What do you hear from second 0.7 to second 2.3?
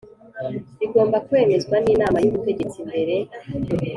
Bigomba kwemezwa n inama y